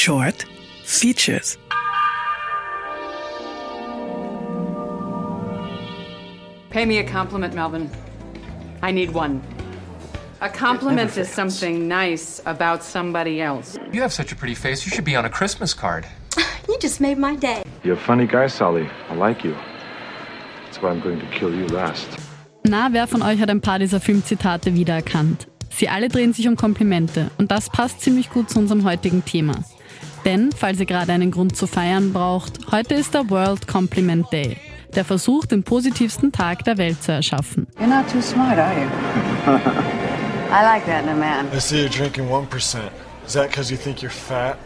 [0.00, 0.46] Short
[0.84, 1.58] Features.
[6.70, 7.90] Pay me a compliment, Melvin.
[8.80, 9.42] I need one.
[10.40, 13.76] A compliment is something nice about somebody else.
[13.92, 14.86] You have such a pretty face.
[14.86, 16.06] You should be on a Christmas card.
[16.66, 17.62] You just made my day.
[17.84, 18.88] You're a funny guy, Sally.
[19.10, 19.54] I like you.
[20.64, 22.08] That's why I'm going to kill you last.
[22.64, 25.46] Na, wer von euch hat ein paar dieser Filmzitate wiedererkannt?
[25.68, 29.62] Sie alle drehen sich um Komplimente und das passt ziemlich gut zu unserem heutigen Thema.
[30.30, 34.58] Denn, falls ihr gerade einen Grund zu feiern braucht, heute ist der World Compliment Day.
[34.94, 37.66] Der Versuch, den positivsten Tag der Welt zu erschaffen.
[37.80, 38.86] You're not too smart, are you?
[40.52, 41.48] I like that in a man.
[41.52, 42.78] I see you're drinking 1%.
[43.26, 44.56] Is that because you think you're fat?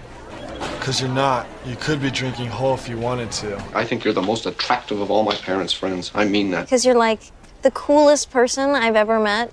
[0.81, 1.47] Because you're not.
[1.65, 3.57] You could be drinking whole if you wanted to.
[3.75, 6.13] I think you're the most attractive of all my parents' friends.
[6.15, 6.67] I mean that.
[6.67, 7.21] Because you're like
[7.63, 9.51] the coolest person I've ever met.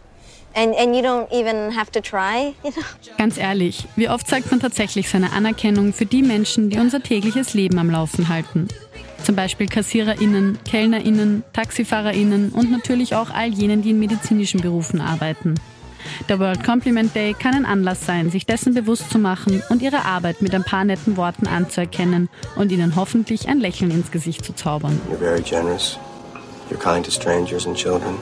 [0.53, 2.83] And, and you don't even have to try, you know?
[3.17, 7.53] Ganz ehrlich, wie oft zeigt man tatsächlich seine Anerkennung für die Menschen, die unser tägliches
[7.53, 8.67] Leben am Laufen halten?
[9.23, 15.55] Zum Beispiel KassiererInnen, KellnerInnen, TaxifahrerInnen und natürlich auch all jenen, die in medizinischen Berufen arbeiten.
[16.27, 20.05] Der World Compliment Day kann ein Anlass sein, sich dessen bewusst zu machen und ihre
[20.05, 24.53] Arbeit mit ein paar netten Worten anzuerkennen und ihnen hoffentlich ein Lächeln ins Gesicht zu
[24.53, 24.99] zaubern.
[25.09, 25.97] You're very generous.
[26.69, 28.17] You're kind to strangers and children.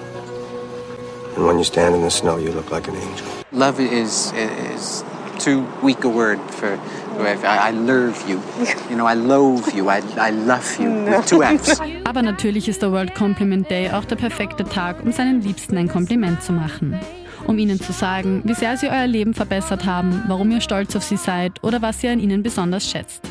[1.40, 3.26] And when you stand in the snow, you look like an angel.
[3.54, 4.34] Love is
[4.74, 5.06] is
[5.38, 6.78] too weak a word for.
[7.18, 8.42] I, I love you.
[8.90, 9.90] You know, I love you.
[9.90, 10.90] I, I love you.
[11.06, 11.80] With two F's.
[12.04, 15.88] Aber natürlich ist der World Compliment Day auch der perfekte Tag, um seinen Liebsten ein
[15.88, 17.00] Kompliment zu machen.
[17.48, 21.04] Um ihnen zu sagen, wie sehr sie euer Leben verbessert haben, warum ihr stolz auf
[21.06, 23.22] sie seid oder was ihr an ihnen besonders schätzt.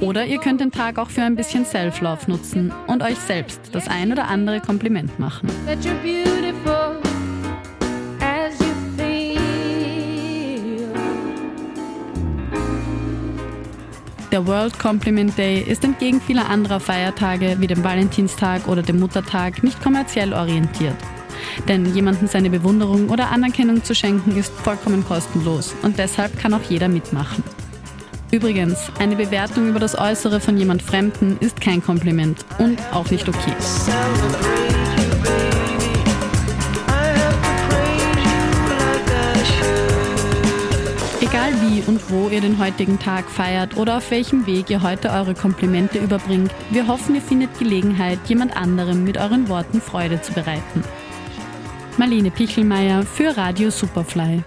[0.00, 3.88] Oder ihr könnt den Tag auch für ein bisschen Self-Love nutzen und euch selbst das
[3.88, 5.50] ein oder andere Kompliment machen.
[14.36, 19.62] Der World Compliment Day ist entgegen vieler anderer Feiertage wie dem Valentinstag oder dem Muttertag
[19.62, 20.96] nicht kommerziell orientiert.
[21.68, 26.60] Denn jemandem seine Bewunderung oder Anerkennung zu schenken ist vollkommen kostenlos und deshalb kann auch
[26.68, 27.42] jeder mitmachen.
[28.30, 33.26] Übrigens, eine Bewertung über das Äußere von jemand Fremden ist kein Kompliment und auch nicht
[33.26, 33.54] okay.
[41.46, 45.10] Egal wie und wo ihr den heutigen Tag feiert oder auf welchem Weg ihr heute
[45.10, 50.32] eure Komplimente überbringt, wir hoffen, ihr findet Gelegenheit, jemand anderem mit euren Worten Freude zu
[50.32, 50.82] bereiten.
[51.98, 54.42] Marlene Pichelmeier für Radio Superfly.